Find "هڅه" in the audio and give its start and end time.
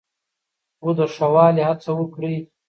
1.69-1.89